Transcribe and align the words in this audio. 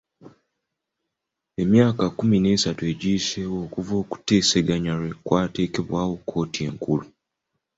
Emyaka 1.61 2.03
kkumi 2.09 2.37
n'esatu 2.39 2.83
giyiseewo 2.99 3.57
okuva 3.65 3.93
okuteesaganya 4.03 4.93
lwe 4.99 5.11
kwateekebwawo 5.25 6.15
kkooti 6.19 6.59
enkulu. 6.67 7.05